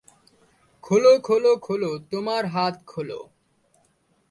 [0.83, 3.19] খোলো, খোলো, খোলো, তোমার হাত খোলো।